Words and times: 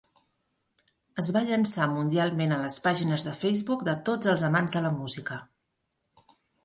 Es 1.23 1.27
va 1.35 1.43
llançar 1.49 1.85
mundialment 1.91 2.55
a 2.55 2.59
les 2.63 2.77
pàgines 2.87 3.27
de 3.27 3.35
Facebook 3.43 3.85
de 3.91 3.95
tots 4.09 4.33
els 4.33 4.47
amants 4.49 4.75
de 4.79 4.83
la 4.87 4.93
música. 4.97 5.39